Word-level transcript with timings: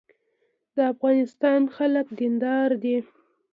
د 0.75 0.77
افغانستان 0.93 1.61
خلک 1.75 2.05
دیندار 2.19 2.69
دي 2.83 2.97